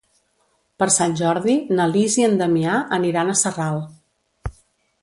Per 0.83 0.87
Sant 0.95 1.13
Jordi 1.19 1.55
na 1.81 1.87
Lis 1.93 2.17
i 2.23 2.27
en 2.29 2.35
Damià 2.41 2.79
aniran 2.99 3.31
a 3.31 3.39
Sarral. 3.45 3.81